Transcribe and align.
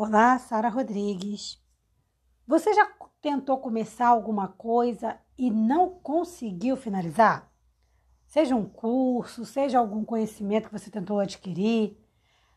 Olá, 0.00 0.38
Sara 0.38 0.68
Rodrigues. 0.68 1.60
Você 2.46 2.72
já 2.72 2.88
tentou 3.20 3.58
começar 3.58 4.06
alguma 4.06 4.46
coisa 4.46 5.18
e 5.36 5.50
não 5.50 5.90
conseguiu 5.90 6.76
finalizar? 6.76 7.52
Seja 8.24 8.54
um 8.54 8.64
curso, 8.64 9.44
seja 9.44 9.76
algum 9.76 10.04
conhecimento 10.04 10.68
que 10.68 10.78
você 10.78 10.88
tentou 10.88 11.18
adquirir, 11.18 11.98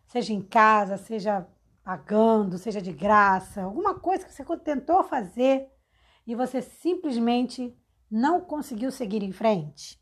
seja 0.06 0.32
em 0.32 0.42
casa, 0.44 0.98
seja 0.98 1.48
pagando, 1.84 2.60
seja 2.60 2.80
de 2.80 2.94
graça, 2.94 3.64
alguma 3.64 4.00
coisa 4.00 4.24
que 4.24 4.32
você 4.32 4.46
tentou 4.58 5.04
fazer 5.04 5.68
e 6.28 6.36
você 6.36 6.62
simplesmente 6.62 7.76
não 8.08 8.42
conseguiu 8.42 8.92
seguir 8.92 9.24
em 9.24 9.32
frente. 9.32 10.00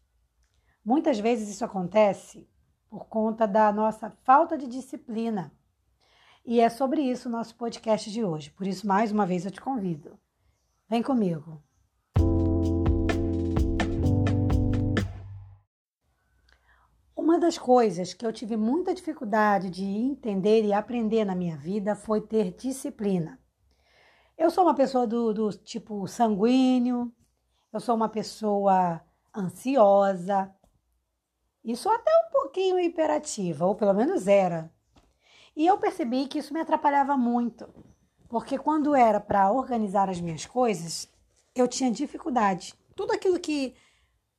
Muitas 0.84 1.18
vezes 1.18 1.48
isso 1.48 1.64
acontece 1.64 2.46
por 2.90 3.08
conta 3.08 3.48
da 3.48 3.72
nossa 3.72 4.10
falta 4.26 4.58
de 4.58 4.68
disciplina 4.68 5.58
e 6.50 6.60
é 6.60 6.68
sobre 6.68 7.04
isso 7.04 7.30
o 7.30 7.32
nosso 7.32 7.56
podcast 7.56 8.10
de 8.10 8.24
hoje. 8.26 8.50
Por 8.50 8.66
isso, 8.66 8.88
mais 8.88 9.12
uma 9.12 9.24
vez, 9.24 9.46
eu 9.46 9.52
te 9.52 9.62
convido. 9.62 10.20
Vem 10.90 11.04
comigo. 11.04 11.62
Uma 17.16 17.38
das 17.38 17.60
coisas 17.60 18.16
que 18.16 18.26
eu 18.26 18.34
tive 18.34 18.58
muita 18.58 18.96
dificuldade 18.96 19.70
de 19.70 19.84
entender 19.84 20.66
e 20.66 20.74
aprender 20.74 21.24
na 21.24 21.36
minha 21.36 21.56
vida 21.56 21.96
foi 21.96 22.20
ter 22.20 22.56
disciplina. 22.56 23.40
Eu 24.36 24.50
sou 24.50 24.64
uma 24.64 24.74
pessoa 24.74 25.06
do, 25.06 25.32
do 25.32 25.52
tipo 25.52 26.08
sanguíneo, 26.08 27.14
eu 27.72 27.80
sou 27.80 27.94
uma 27.96 28.10
pessoa 28.10 29.00
ansiosa 29.38 30.52
e 31.64 31.76
sou 31.76 31.92
até 31.92 32.10
um 32.26 32.32
pouquinho 32.32 32.80
hiperativa, 32.80 33.68
ou 33.68 33.76
pelo 33.76 33.94
menos 33.94 34.28
era. 34.28 34.74
E 35.56 35.66
eu 35.66 35.78
percebi 35.78 36.28
que 36.28 36.40
isso 36.40 36.54
me 36.54 36.60
atrapalhava 36.60 37.18
muito, 37.18 37.68
porque 38.28 38.58
quando 38.58 38.96
era 38.96 39.20
para 39.20 39.52
organizar 39.52 40.10
as 40.10 40.22
minhas 40.22 40.46
coisas, 40.46 41.10
eu 41.56 41.68
tinha 41.68 41.92
dificuldade. 41.92 42.74
Tudo 42.96 43.14
aquilo 43.14 43.40
que 43.40 43.76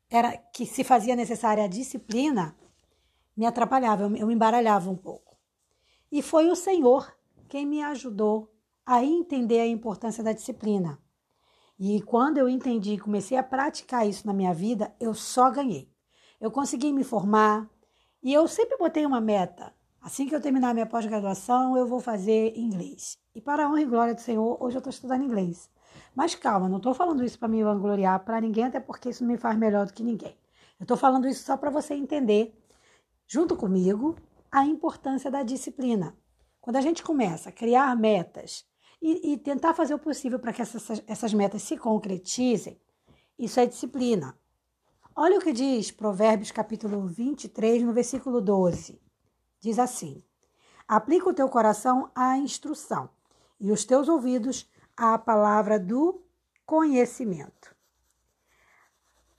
era 0.09 0.37
que 0.37 0.67
se 0.67 0.83
fazia 0.83 1.15
necessária 1.15 1.65
a 1.65 1.69
disciplina 1.69 2.57
me 3.37 3.47
atrapalhava, 3.47 4.03
eu, 4.03 4.11
me 4.11 4.35
embaralhava 4.35 4.91
um 4.91 4.97
pouco. 4.97 5.37
E 6.11 6.21
foi 6.21 6.51
o 6.51 6.57
Senhor 6.57 7.17
quem 7.49 7.65
me 7.65 7.83
ajudou 7.83 8.53
a 8.85 9.05
entender 9.05 9.61
a 9.61 9.67
importância 9.67 10.23
da 10.23 10.33
disciplina. 10.33 10.99
E 11.79 12.03
quando 12.03 12.39
eu 12.39 12.49
entendi 12.49 12.95
e 12.95 12.99
comecei 12.99 13.39
a 13.39 13.43
praticar 13.43 14.07
isso 14.07 14.27
na 14.27 14.33
minha 14.33 14.53
vida, 14.53 14.95
eu 15.01 15.15
só 15.15 15.51
ganhei. 15.51 15.91
Eu 16.41 16.51
consegui 16.51 16.93
me 16.93 17.05
formar 17.05 17.71
e 18.23 18.33
eu 18.33 18.47
sempre 18.47 18.77
botei 18.77 19.07
uma 19.07 19.21
meta. 19.21 19.73
Assim 20.03 20.27
que 20.27 20.35
eu 20.35 20.41
terminar 20.41 20.73
minha 20.73 20.87
pós-graduação, 20.87 21.77
eu 21.77 21.87
vou 21.87 22.01
fazer 22.01 22.57
inglês. 22.57 23.19
E 23.35 23.41
para 23.41 23.67
a 23.67 23.69
honra 23.69 23.83
e 23.83 23.85
glória 23.85 24.15
do 24.15 24.21
Senhor, 24.21 24.57
hoje 24.59 24.77
eu 24.77 24.79
estou 24.79 24.91
estudando 24.91 25.25
inglês. 25.25 25.71
Mas 26.15 26.35
calma, 26.35 26.71
não 26.71 26.79
estou 26.79 26.95
falando 26.95 27.23
isso 27.23 27.39
para 27.39 27.49
me 27.49 27.63
vangloriar 27.63 28.25
para 28.25 28.41
ninguém, 28.41 28.65
até 28.65 28.81
porque 28.81 29.11
isso 29.11 29.23
não 29.23 29.31
me 29.31 29.37
faz 29.37 29.59
melhor 29.59 29.85
do 29.85 29.93
que 29.93 30.03
ninguém. 30.03 30.35
Eu 30.79 30.85
estou 30.85 30.97
falando 30.97 31.29
isso 31.29 31.45
só 31.45 31.55
para 31.55 31.69
você 31.69 31.93
entender, 31.93 32.59
junto 33.27 33.55
comigo, 33.55 34.17
a 34.51 34.65
importância 34.65 35.31
da 35.31 35.43
disciplina. 35.43 36.17
Quando 36.63 36.77
a 36.77 36.81
gente 36.81 37.03
começa 37.03 37.51
a 37.51 37.53
criar 37.53 37.95
metas 37.95 38.65
e, 39.03 39.35
e 39.35 39.37
tentar 39.37 39.75
fazer 39.75 39.93
o 39.93 39.99
possível 39.99 40.39
para 40.39 40.55
que 40.55 40.63
essas, 40.63 41.03
essas 41.07 41.35
metas 41.35 41.63
se 41.63 41.77
concretizem, 41.77 42.81
isso 43.39 43.61
é 43.61 43.67
disciplina. 43.67 44.35
Olha 45.15 45.39
o 45.39 45.43
que 45.43 45.53
diz 45.53 45.91
Provérbios 45.91 46.51
capítulo 46.51 47.07
23, 47.07 47.83
no 47.83 47.93
versículo 47.93 48.41
12. 48.41 49.10
Diz 49.61 49.79
assim: 49.79 50.23
Aplica 50.89 51.29
o 51.29 51.35
teu 51.35 51.49
coração 51.49 52.11
à 52.15 52.37
instrução 52.39 53.11
e 53.61 53.71
os 53.71 53.85
teus 53.85 54.09
ouvidos 54.09 54.69
à 54.97 55.19
palavra 55.19 55.79
do 55.79 56.23
conhecimento. 56.67 57.75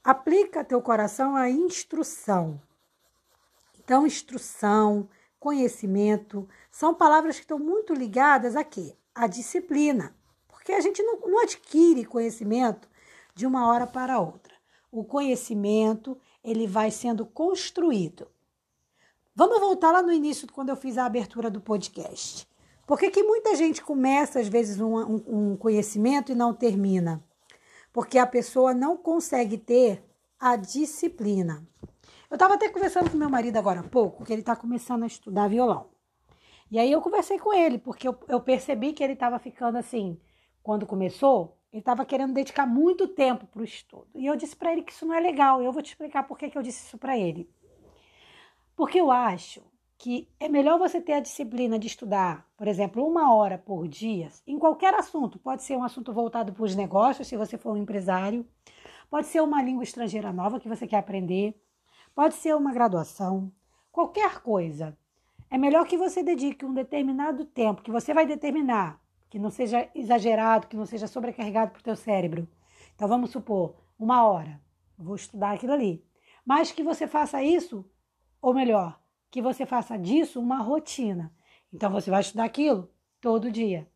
Aplica 0.04 0.64
teu 0.64 0.82
coração 0.82 1.36
à 1.36 1.50
instrução. 1.50 2.62
Então, 3.80 4.06
instrução, 4.06 5.10
conhecimento, 5.40 6.48
são 6.72 6.94
palavras 6.94 7.36
que 7.36 7.42
estão 7.42 7.60
muito 7.60 7.94
ligadas 7.94 8.56
a 8.56 8.64
quê? 8.64 8.96
À 9.14 9.28
disciplina. 9.28 10.16
Porque 10.48 10.72
a 10.72 10.80
gente 10.80 11.02
não, 11.04 11.20
não 11.20 11.42
adquire 11.42 12.06
conhecimento 12.06 12.88
de 13.34 13.46
uma 13.46 13.68
hora 13.68 13.88
para 13.88 14.20
outra. 14.20 14.54
O 14.92 15.04
conhecimento, 15.04 16.18
ele 16.44 16.68
vai 16.68 16.92
sendo 16.92 17.26
construído. 17.26 18.28
Vamos 19.34 19.62
voltar 19.62 19.94
lá 19.94 20.02
no 20.02 20.12
início, 20.12 20.46
quando 20.52 20.70
eu 20.70 20.76
fiz 20.76 20.98
a 20.98 21.06
abertura 21.06 21.50
do 21.50 21.62
podcast. 21.62 22.46
Por 22.86 23.00
que, 23.00 23.10
que 23.10 23.24
muita 23.24 23.56
gente 23.56 23.82
começa, 23.82 24.42
às 24.42 24.50
vezes, 24.50 24.82
um, 24.82 24.98
um, 24.98 25.24
um 25.28 25.58
conhecimento 25.58 26.34
e 26.34 26.36
não 26.36 26.54
termina? 26.54 27.24
Porque 27.94 28.18
a 28.18 28.28
pessoa 28.28 28.74
não 28.74 28.98
consegue 28.98 29.58
ter 29.58 30.04
a 30.38 30.58
disciplina. 30.58 31.66
Eu 32.30 32.36
estava 32.36 32.56
até 32.56 32.68
conversando 32.68 33.10
com 33.10 33.16
meu 33.16 33.30
marido 33.30 33.56
agora 33.56 33.80
há 33.80 33.84
pouco, 33.84 34.26
que 34.26 34.34
ele 34.34 34.42
está 34.42 34.54
começando 34.54 35.04
a 35.04 35.08
estudar 35.08 35.48
violão. 35.48 35.90
E 36.70 36.78
aí 36.78 36.92
eu 36.92 37.02
conversei 37.02 37.40
com 37.40 37.54
ele, 37.54 37.78
porque 37.78 38.10
eu, 38.10 38.18
eu 38.28 38.42
percebi 38.42 38.92
que 38.92 39.02
ele 39.02 39.14
estava 39.14 39.40
ficando 39.40 39.78
assim, 39.78 40.20
quando 40.62 40.86
começou, 40.86 41.58
ele 41.72 41.80
estava 41.80 42.04
querendo 42.04 42.34
dedicar 42.34 42.66
muito 42.66 43.08
tempo 43.08 43.48
para 43.48 43.62
o 43.62 43.66
estudo. 43.66 44.10
E 44.14 44.26
eu 44.26 44.36
disse 44.36 44.58
para 44.58 44.74
ele 44.74 44.82
que 44.82 44.92
isso 44.92 45.06
não 45.06 45.16
é 45.16 45.22
legal. 45.22 45.62
Eu 45.62 45.72
vou 45.72 45.82
te 45.82 45.92
explicar 45.92 46.24
por 46.24 46.38
que, 46.38 46.50
que 46.50 46.58
eu 46.58 46.62
disse 46.62 46.86
isso 46.86 46.98
para 46.98 47.18
ele. 47.18 47.50
Porque 48.82 49.00
eu 49.00 49.12
acho 49.12 49.62
que 49.96 50.28
é 50.40 50.50
melhor 50.50 50.80
você 50.80 51.00
ter 51.00 51.14
a 51.14 51.20
disciplina 51.20 51.78
de 51.78 51.86
estudar, 51.86 52.50
por 52.58 52.68
exemplo, 52.68 53.08
uma 53.08 53.32
hora 53.32 53.56
por 53.56 53.88
dia, 53.88 54.30
em 54.48 54.58
qualquer 54.58 54.92
assunto. 54.96 55.38
Pode 55.38 55.62
ser 55.62 55.78
um 55.78 55.84
assunto 55.84 56.12
voltado 56.12 56.52
para 56.52 56.64
os 56.64 56.76
negócios, 56.76 57.28
se 57.28 57.38
você 57.38 57.60
for 57.60 57.74
um 57.74 57.78
empresário. 57.78 58.44
Pode 59.08 59.28
ser 59.28 59.40
uma 59.40 59.62
língua 59.62 59.84
estrangeira 59.84 60.34
nova 60.34 60.60
que 60.60 60.68
você 60.68 60.88
quer 60.88 60.98
aprender. 60.98 61.54
Pode 62.16 62.34
ser 62.34 62.56
uma 62.56 62.74
graduação. 62.74 63.52
Qualquer 63.92 64.42
coisa. 64.42 64.98
É 65.48 65.60
melhor 65.60 65.86
que 65.86 65.96
você 65.96 66.24
dedique 66.24 66.66
um 66.66 66.74
determinado 66.74 67.46
tempo, 67.46 67.84
que 67.84 67.92
você 67.92 68.16
vai 68.16 68.26
determinar, 68.26 69.00
que 69.30 69.38
não 69.38 69.52
seja 69.52 69.88
exagerado, 69.94 70.66
que 70.66 70.76
não 70.76 70.88
seja 70.88 71.06
sobrecarregado 71.06 71.70
para 71.70 71.82
o 71.82 71.84
teu 71.84 71.96
cérebro. 71.96 72.48
Então 72.96 73.08
vamos 73.08 73.30
supor, 73.30 73.76
uma 74.00 74.24
hora. 74.24 74.60
vou 74.98 75.16
estudar 75.16 75.52
aquilo 75.52 75.74
ali. 75.74 76.04
Mas 76.44 76.72
que 76.72 76.82
você 76.82 77.06
faça 77.06 77.44
isso 77.44 77.86
ou 78.42 78.54
melhor, 78.54 79.00
que 79.30 79.42
você 79.42 79.66
faça 79.66 79.98
disso 79.98 80.40
uma 80.40 80.58
rotina. 80.58 81.34
Então 81.72 81.92
você 81.92 82.10
vai 82.10 82.22
estudar 82.22 82.46
aquilo 82.46 82.90
todo 83.22 83.52
dia. 83.52 83.88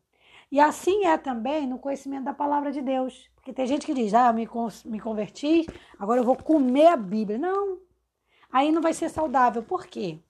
E 0.50 0.60
assim 0.60 1.04
é 1.04 1.18
também 1.18 1.66
no 1.66 1.78
conhecimento 1.78 2.24
da 2.24 2.32
palavra 2.32 2.70
de 2.70 2.80
Deus. 2.80 3.28
Porque 3.34 3.52
tem 3.52 3.66
gente 3.66 3.84
que 3.84 3.94
diz, 3.94 4.14
ah, 4.14 4.28
eu 4.28 4.34
me, 4.34 4.48
me 4.86 5.00
converti, 5.00 5.66
agora 5.98 6.20
eu 6.20 6.24
vou 6.24 6.36
comer 6.36 6.86
a 6.86 6.96
Bíblia. 6.96 7.38
Não. 7.38 7.78
Aí 8.50 8.70
não 8.70 8.80
vai 8.80 8.94
ser 8.94 9.08
saudável. 9.08 9.62
Por 9.62 9.86
quê? 9.86 10.20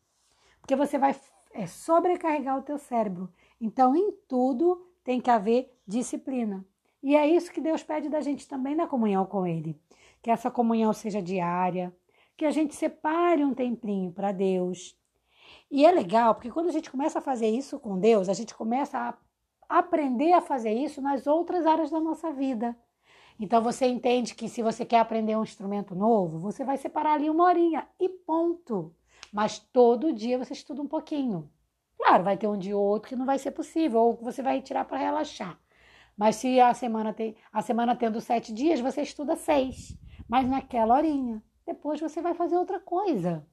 Porque 0.60 0.74
você 0.74 0.98
vai 0.98 1.14
é, 1.52 1.66
sobrecarregar 1.66 2.58
o 2.58 2.62
teu 2.62 2.78
cérebro. 2.78 3.32
Então, 3.60 3.94
em 3.94 4.12
tudo 4.26 4.86
tem 5.04 5.20
que 5.20 5.30
haver 5.30 5.72
disciplina. 5.86 6.64
E 7.02 7.14
é 7.14 7.26
isso 7.26 7.52
que 7.52 7.60
Deus 7.60 7.82
pede 7.82 8.08
da 8.08 8.20
gente 8.20 8.48
também 8.48 8.74
na 8.74 8.86
comunhão 8.86 9.24
com 9.24 9.46
Ele. 9.46 9.80
Que 10.20 10.30
essa 10.30 10.50
comunhão 10.50 10.92
seja 10.92 11.22
diária, 11.22 11.94
que 12.36 12.44
a 12.44 12.50
gente 12.50 12.74
separe 12.74 13.44
um 13.44 13.54
tempinho 13.54 14.12
para 14.12 14.30
Deus. 14.32 14.96
E 15.70 15.84
é 15.84 15.90
legal, 15.90 16.34
porque 16.34 16.50
quando 16.50 16.68
a 16.68 16.72
gente 16.72 16.90
começa 16.90 17.18
a 17.18 17.22
fazer 17.22 17.48
isso 17.48 17.78
com 17.78 17.98
Deus, 17.98 18.28
a 18.28 18.34
gente 18.34 18.54
começa 18.54 18.98
a 18.98 19.78
aprender 19.78 20.32
a 20.32 20.40
fazer 20.40 20.72
isso 20.72 21.00
nas 21.00 21.26
outras 21.26 21.66
áreas 21.66 21.90
da 21.90 21.98
nossa 21.98 22.32
vida. 22.32 22.76
Então 23.38 23.62
você 23.62 23.86
entende 23.86 24.34
que 24.34 24.48
se 24.48 24.62
você 24.62 24.84
quer 24.84 25.00
aprender 25.00 25.36
um 25.36 25.42
instrumento 25.42 25.94
novo, 25.94 26.38
você 26.38 26.64
vai 26.64 26.76
separar 26.76 27.14
ali 27.14 27.28
uma 27.28 27.44
horinha 27.44 27.86
e 27.98 28.08
ponto. 28.08 28.94
Mas 29.32 29.58
todo 29.58 30.12
dia 30.12 30.38
você 30.38 30.52
estuda 30.52 30.80
um 30.80 30.86
pouquinho. 30.86 31.50
Claro, 31.98 32.24
vai 32.24 32.36
ter 32.36 32.46
um 32.46 32.56
dia 32.56 32.76
ou 32.76 32.84
outro 32.84 33.08
que 33.08 33.16
não 33.16 33.26
vai 33.26 33.38
ser 33.38 33.50
possível, 33.50 34.00
ou 34.00 34.16
que 34.16 34.24
você 34.24 34.42
vai 34.42 34.56
retirar 34.56 34.84
para 34.84 34.98
relaxar. 34.98 35.58
Mas 36.16 36.36
se 36.36 36.60
a 36.60 36.72
semana 36.72 37.12
tem 37.12 37.36
a 37.52 37.60
semana 37.60 37.96
tendo 37.96 38.20
sete 38.20 38.52
dias, 38.52 38.80
você 38.80 39.02
estuda 39.02 39.36
seis, 39.36 39.98
mas 40.28 40.48
naquela 40.48 40.94
horinha 40.94 41.42
depois 41.66 42.00
você 42.00 42.22
vai 42.22 42.32
fazer 42.32 42.56
outra 42.56 42.78
coisa. 42.78 43.44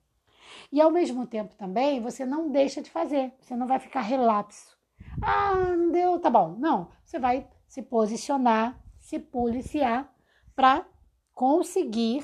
E 0.72 0.80
ao 0.80 0.92
mesmo 0.92 1.26
tempo 1.26 1.56
também 1.56 2.00
você 2.00 2.26
não 2.26 2.50
deixa 2.50 2.82
de 2.82 2.92
fazer, 2.92 3.34
você 3.42 3.56
não 3.56 3.68
vai 3.68 3.80
ficar 3.80 4.02
relapso. 4.02 4.78
Ah, 5.22 5.56
não 5.76 5.92
deu, 5.92 6.20
tá 6.20 6.30
bom. 6.30 6.56
Não, 6.60 6.90
você 7.04 7.18
vai 7.18 7.48
se 7.68 7.82
posicionar, 7.82 8.80
se 9.00 9.20
policiar 9.20 10.14
para 10.56 10.86
conseguir 11.34 12.24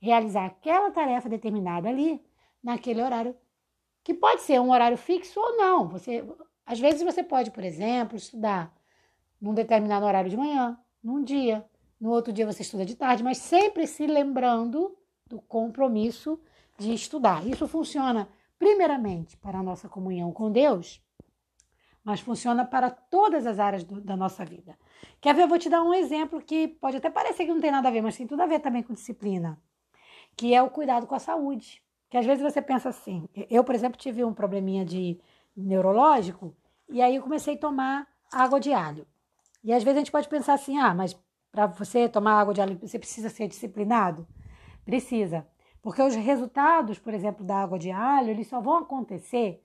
realizar 0.00 0.46
aquela 0.46 0.90
tarefa 0.90 1.28
determinada 1.28 1.88
ali 1.88 2.24
naquele 2.62 3.02
horário, 3.02 3.36
que 4.02 4.12
pode 4.12 4.42
ser 4.42 4.60
um 4.60 4.70
horário 4.70 4.96
fixo 4.96 5.38
ou 5.38 5.56
não. 5.56 5.88
Você, 5.88 6.24
às 6.66 6.80
vezes 6.80 7.02
você 7.02 7.22
pode, 7.22 7.50
por 7.50 7.62
exemplo, 7.62 8.16
estudar 8.16 8.74
num 9.40 9.54
determinado 9.54 10.04
horário 10.04 10.30
de 10.30 10.36
manhã, 10.36 10.78
num 11.02 11.22
dia, 11.22 11.64
no 12.00 12.10
outro 12.10 12.32
dia 12.32 12.46
você 12.46 12.62
estuda 12.62 12.84
de 12.84 12.96
tarde, 12.96 13.22
mas 13.22 13.38
sempre 13.38 13.86
se 13.86 14.06
lembrando 14.06 14.96
do 15.30 15.40
compromisso 15.40 16.38
de 16.76 16.92
estudar. 16.92 17.46
Isso 17.46 17.68
funciona, 17.68 18.28
primeiramente, 18.58 19.36
para 19.36 19.60
a 19.60 19.62
nossa 19.62 19.88
comunhão 19.88 20.32
com 20.32 20.50
Deus, 20.50 21.00
mas 22.02 22.20
funciona 22.20 22.64
para 22.64 22.90
todas 22.90 23.46
as 23.46 23.60
áreas 23.60 23.84
do, 23.84 24.00
da 24.00 24.16
nossa 24.16 24.44
vida. 24.44 24.76
Quer 25.20 25.34
ver? 25.34 25.42
Eu 25.42 25.48
vou 25.48 25.58
te 25.58 25.70
dar 25.70 25.82
um 25.82 25.94
exemplo 25.94 26.42
que 26.42 26.66
pode 26.66 26.96
até 26.96 27.08
parecer 27.08 27.44
que 27.46 27.52
não 27.52 27.60
tem 27.60 27.70
nada 27.70 27.88
a 27.88 27.92
ver, 27.92 28.02
mas 28.02 28.16
tem 28.16 28.26
tudo 28.26 28.42
a 28.42 28.46
ver 28.46 28.58
também 28.58 28.82
com 28.82 28.92
disciplina, 28.92 29.56
que 30.36 30.52
é 30.52 30.60
o 30.60 30.68
cuidado 30.68 31.06
com 31.06 31.14
a 31.14 31.20
saúde. 31.20 31.80
Que 32.10 32.16
às 32.16 32.26
vezes 32.26 32.42
você 32.42 32.60
pensa 32.60 32.88
assim, 32.88 33.28
eu, 33.48 33.62
por 33.62 33.74
exemplo, 33.74 33.96
tive 33.96 34.24
um 34.24 34.34
probleminha 34.34 34.84
de 34.84 35.20
neurológico 35.56 36.56
e 36.88 37.00
aí 37.00 37.14
eu 37.14 37.22
comecei 37.22 37.54
a 37.54 37.58
tomar 37.58 38.08
água 38.32 38.58
de 38.58 38.72
alho. 38.72 39.06
E 39.62 39.72
às 39.72 39.84
vezes 39.84 39.96
a 39.96 40.00
gente 40.00 40.10
pode 40.10 40.28
pensar 40.28 40.54
assim, 40.54 40.76
ah, 40.76 40.92
mas 40.92 41.16
para 41.52 41.66
você 41.66 42.08
tomar 42.08 42.40
água 42.40 42.52
de 42.52 42.60
alho, 42.60 42.76
você 42.80 42.98
precisa 42.98 43.28
ser 43.28 43.46
disciplinado? 43.46 44.26
Precisa. 44.90 45.46
Porque 45.80 46.02
os 46.02 46.16
resultados, 46.16 46.98
por 46.98 47.14
exemplo, 47.14 47.46
da 47.46 47.62
água 47.62 47.78
de 47.78 47.92
alho, 47.92 48.30
eles 48.30 48.48
só 48.48 48.60
vão 48.60 48.78
acontecer 48.78 49.62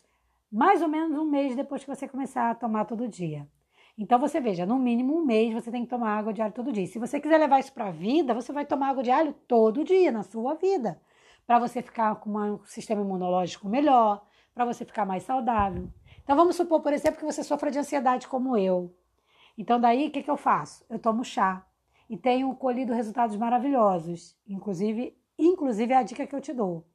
mais 0.52 0.84
ou 0.84 0.88
menos 0.88 1.18
um 1.18 1.26
mês 1.26 1.56
depois 1.56 1.84
que 1.84 1.90
você 1.90 2.08
começar 2.08 2.52
a 2.52 2.54
tomar 2.54 2.86
todo 2.86 3.08
dia. 3.08 3.48
Então 3.98 4.20
você 4.20 4.40
veja, 4.40 4.68
no 4.68 4.78
mínimo 4.78 5.18
um 5.18 5.26
mês 5.26 5.52
você 5.52 5.72
tem 5.72 5.84
que 5.84 5.90
tomar 5.90 6.16
água 6.16 6.32
de 6.32 6.44
alho 6.44 6.54
todo 6.54 6.72
dia. 6.72 6.86
Se 6.86 7.00
você 7.00 7.20
quiser 7.20 7.40
levar 7.40 7.60
isso 7.60 7.74
para 7.74 7.88
a 7.88 7.92
vida, 7.92 8.36
você 8.36 8.54
vai 8.54 8.68
tomar 8.68 8.90
água 8.90 9.02
de 9.02 9.10
alho 9.10 9.34
todo 9.48 9.84
dia 9.84 10.12
na 10.12 10.22
sua 10.22 10.54
vida, 10.54 11.02
para 11.48 11.58
você 11.58 11.82
ficar 11.82 12.14
com 12.18 12.38
um 12.38 12.64
sistema 12.66 13.02
imunológico 13.02 13.68
melhor, 13.68 14.24
para 14.54 14.64
você 14.64 14.86
ficar 14.86 15.08
mais 15.08 15.24
saudável. 15.24 15.90
Então 16.24 16.36
vamos 16.36 16.56
supor, 16.56 16.82
por 16.82 16.94
exemplo, 16.94 17.18
que 17.18 17.26
você 17.26 17.44
sofra 17.44 17.72
de 17.72 17.80
ansiedade 17.80 18.28
como 18.28 18.56
eu. 18.56 18.96
Então 19.58 19.82
daí 19.82 20.08
o 20.08 20.12
que, 20.12 20.22
que 20.22 20.30
eu 20.30 20.38
faço? 20.38 20.86
Eu 20.88 21.00
tomo 21.00 21.26
chá 21.26 21.66
e 22.10 22.18
tenho 22.18 22.54
colhido 22.56 22.94
resultados 22.94 23.36
maravilhosos. 23.36 24.38
Inclusive, 24.48 25.18
inclusive 25.38 25.94
é 25.94 25.98
a 25.98 26.04
dica 26.04 26.26
que 26.28 26.36
eu 26.36 26.42
te 26.42 26.54
dou. 26.54 26.88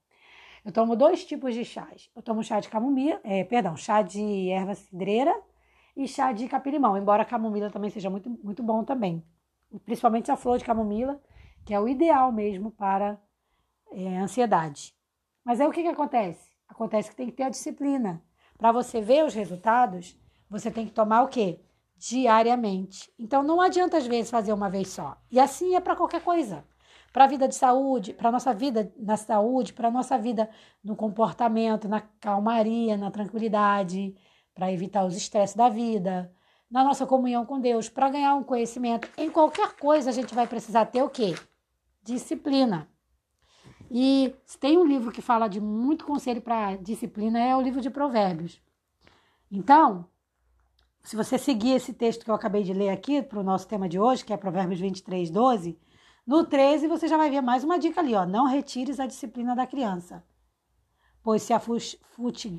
Eu 0.65 0.73
tomo 0.73 0.95
dois 0.95 1.25
tipos 1.25 1.55
de 1.55 1.65
chás. 1.65 2.11
Eu 2.15 2.23
tomo 2.23 2.43
chá 2.43 2.61
de 2.61 2.69
camomila, 2.69 3.21
é, 3.25 3.45
perdão, 3.45 3.77
chá 3.77 4.03
de 4.03 4.51
erva 4.51 4.75
cidreira 4.75 5.35
e 5.97 6.07
chá 6.07 6.33
de 6.33 6.47
capim-limão, 6.49 6.97
embora 6.97 7.23
a 7.23 7.27
camomila 7.27 7.71
também 7.71 7.91
seja 7.91 8.11
muito, 8.11 8.31
muito 8.43 8.63
bom 8.63 8.85
também. 8.85 9.25
Principalmente 9.85 10.31
a 10.31 10.37
flor 10.37 10.59
de 10.59 10.65
camomila, 10.65 11.21
que 11.65 11.73
é 11.73 11.81
o 11.81 11.89
ideal 11.89 12.31
mesmo 12.31 12.71
para 12.71 13.19
é, 13.93 14.19
ansiedade. 14.19 14.95
Mas 15.45 15.61
aí 15.61 15.67
o 15.67 15.73
que, 15.73 15.83
que 15.83 15.89
acontece? 15.89 16.51
Acontece 16.69 17.11
que 17.11 17.17
tem 17.17 17.27
que 17.27 17.33
ter 17.33 17.45
a 17.45 17.51
disciplina. 17.51 18.23
Para 18.59 18.73
você 18.73 19.01
ver 19.01 19.25
os 19.25 19.35
resultados, 19.35 20.19
você 20.49 20.71
tem 20.71 20.87
que 20.87 20.93
tomar 20.93 21.23
o 21.23 21.29
quê? 21.29 21.61
Diariamente. 22.01 23.13
Então 23.19 23.43
não 23.43 23.61
adianta 23.61 23.99
às 23.99 24.07
vezes 24.07 24.31
fazer 24.31 24.55
uma 24.55 24.71
vez 24.71 24.89
só. 24.89 25.19
E 25.31 25.39
assim 25.39 25.75
é 25.75 25.81
para 25.81 25.95
qualquer 25.95 26.23
coisa 26.23 26.65
para 27.13 27.25
a 27.25 27.27
vida 27.27 27.49
de 27.49 27.55
saúde, 27.55 28.15
para 28.15 28.29
a 28.29 28.33
nossa 28.33 28.55
vida 28.55 28.93
na 28.97 29.17
saúde, 29.17 29.73
para 29.73 29.89
a 29.89 29.91
nossa 29.91 30.17
vida 30.17 30.49
no 30.83 30.95
comportamento, 30.95 31.89
na 31.89 32.01
calmaria, 32.01 32.97
na 32.97 33.11
tranquilidade, 33.11 34.15
para 34.55 34.73
evitar 34.73 35.05
os 35.05 35.17
estresses 35.17 35.57
da 35.57 35.69
vida, 35.69 36.33
na 36.71 36.85
nossa 36.85 37.07
comunhão 37.07 37.45
com 37.45 37.61
Deus, 37.61 37.89
para 37.89 38.09
ganhar 38.09 38.35
um 38.35 38.45
conhecimento. 38.45 39.09
Em 39.19 39.29
qualquer 39.31 39.73
coisa 39.77 40.11
a 40.11 40.13
gente 40.13 40.35
vai 40.35 40.47
precisar 40.47 40.87
ter 40.87 41.03
o 41.03 41.11
quê? 41.11 41.35
Disciplina. 42.03 42.89
E 43.91 44.33
se 44.47 44.57
tem 44.57 44.79
um 44.79 44.87
livro 44.87 45.11
que 45.11 45.21
fala 45.21 45.49
de 45.49 45.61
muito 45.61 46.05
conselho 46.07 46.41
para 46.41 46.77
disciplina, 46.77 47.41
é 47.41 47.57
o 47.57 47.61
livro 47.61 47.81
de 47.81 47.91
Provérbios. 47.91 48.63
Então, 49.51 50.07
se 51.03 51.17
você 51.17 51.39
seguir 51.39 51.73
esse 51.73 51.93
texto 51.93 52.25
que 52.25 52.31
eu 52.31 52.35
acabei 52.35 52.63
de 52.63 52.73
ler 52.73 52.91
aqui 52.91 53.23
para 53.23 53.41
o 53.41 53.43
nosso 53.43 53.67
tema 53.67 53.89
de 53.89 53.99
hoje, 53.99 54.25
que 54.25 54.33
é 54.33 54.37
Provérbios 54.37 54.81
23, 54.81 55.31
12, 55.31 55.79
no 56.27 56.45
13, 56.45 56.87
você 56.87 57.09
já 57.09 57.17
vai 57.17 57.31
ver 57.31 57.41
mais 57.41 57.65
uma 57.65 57.79
dica 57.79 58.01
ali, 58.01 58.15
ó. 58.15 58.25
Não 58.27 58.47
retires 58.47 59.01
a 59.01 59.07
disciplina 59.07 59.57
da 59.57 59.67
criança. 59.67 60.23
Pois 61.23 61.43
se 61.43 61.53
a 61.53 61.61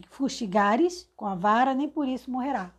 fustigares 0.09 1.09
com 1.15 1.25
a 1.25 1.35
vara, 1.35 1.73
nem 1.73 1.87
por 1.87 2.07
isso 2.07 2.29
morrerá. 2.29 2.73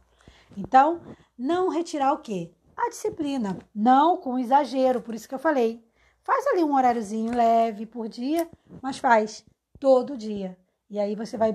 Então, 0.56 1.00
não 1.38 1.70
retirar 1.70 2.12
o 2.12 2.18
quê? 2.18 2.52
A 2.76 2.88
disciplina. 2.88 3.58
Não 3.74 4.16
com 4.16 4.38
exagero, 4.38 5.00
por 5.00 5.14
isso 5.14 5.28
que 5.28 5.34
eu 5.34 5.38
falei. 5.38 5.82
Faz 6.22 6.46
ali 6.48 6.62
um 6.62 6.74
horáriozinho 6.74 7.34
leve 7.34 7.86
por 7.86 8.08
dia, 8.08 8.48
mas 8.80 8.98
faz 8.98 9.44
todo 9.80 10.16
dia. 10.16 10.58
E 10.90 10.98
aí 10.98 11.14
você 11.14 11.36
vai 11.36 11.52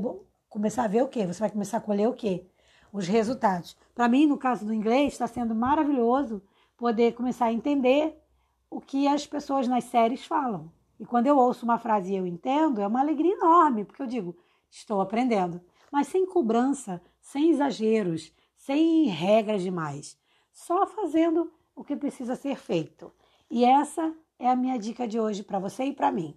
começar 0.49 0.85
a 0.85 0.87
ver 0.87 1.03
o 1.03 1.07
quê? 1.07 1.25
Você 1.27 1.39
vai 1.39 1.49
começar 1.49 1.77
a 1.77 1.81
colher 1.81 2.07
o 2.09 2.13
quê? 2.13 2.45
Os 2.91 3.07
resultados. 3.07 3.75
Para 3.93 4.07
mim, 4.07 4.25
no 4.25 4.37
caso 4.37 4.65
do 4.65 4.73
inglês, 4.73 5.13
está 5.13 5.27
sendo 5.27 5.53
maravilhoso 5.53 6.41
poder 6.77 7.13
começar 7.13 7.45
a 7.45 7.53
entender 7.53 8.17
o 8.69 8.79
que 8.79 9.07
as 9.07 9.25
pessoas 9.25 9.67
nas 9.67 9.85
séries 9.85 10.25
falam. 10.25 10.71
E 10.99 11.05
quando 11.05 11.27
eu 11.27 11.37
ouço 11.37 11.65
uma 11.65 11.77
frase 11.77 12.13
e 12.13 12.15
eu 12.15 12.25
entendo, 12.25 12.81
é 12.81 12.87
uma 12.87 12.99
alegria 12.99 13.33
enorme, 13.33 13.85
porque 13.85 14.01
eu 14.01 14.07
digo, 14.07 14.35
estou 14.69 14.99
aprendendo. 15.01 15.61
Mas 15.91 16.07
sem 16.07 16.25
cobrança, 16.25 17.01
sem 17.21 17.49
exageros, 17.49 18.33
sem 18.55 19.05
regras 19.05 19.61
demais. 19.61 20.17
Só 20.51 20.87
fazendo 20.87 21.51
o 21.75 21.83
que 21.83 21.95
precisa 21.95 22.35
ser 22.35 22.57
feito. 22.57 23.11
E 23.49 23.63
essa 23.63 24.13
é 24.39 24.49
a 24.49 24.55
minha 24.55 24.77
dica 24.77 25.07
de 25.07 25.19
hoje 25.19 25.43
para 25.43 25.59
você 25.59 25.85
e 25.85 25.93
para 25.93 26.11
mim. 26.11 26.35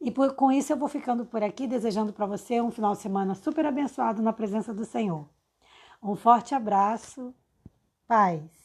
E 0.00 0.10
por, 0.10 0.34
com 0.34 0.50
isso 0.50 0.72
eu 0.72 0.76
vou 0.76 0.88
ficando 0.88 1.24
por 1.24 1.42
aqui, 1.42 1.66
desejando 1.66 2.12
para 2.12 2.26
você 2.26 2.60
um 2.60 2.70
final 2.70 2.92
de 2.92 3.00
semana 3.00 3.34
super 3.34 3.64
abençoado 3.64 4.20
na 4.20 4.32
presença 4.32 4.74
do 4.74 4.84
Senhor. 4.84 5.28
Um 6.02 6.16
forte 6.16 6.52
abraço, 6.52 7.32
paz. 8.08 8.61